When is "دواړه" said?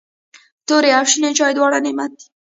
1.55-1.77